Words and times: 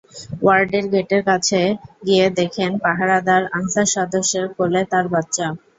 ওয়ার্ডের 0.41 0.85
গেটের 0.93 1.21
কাছে 1.29 1.59
গিয়ে 2.05 2.25
দেখেন, 2.39 2.71
পাহারাদার 2.83 3.41
আনসার 3.57 3.87
সদস্যের 3.95 4.45
কোলে 4.55 4.81
তাঁর 4.91 5.05
বাচ্চা। 5.13 5.47